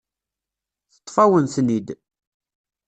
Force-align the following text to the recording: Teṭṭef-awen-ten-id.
Teṭṭef-awen-ten-id. 0.93 1.87